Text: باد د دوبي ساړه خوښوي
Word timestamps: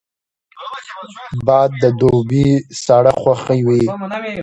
باد 1.47 1.71
د 1.81 1.83
دوبي 1.99 2.47
ساړه 2.83 3.13
خوښوي 3.21 3.83